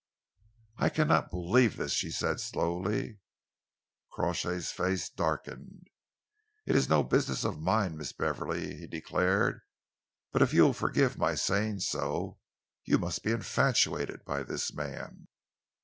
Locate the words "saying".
11.35-11.81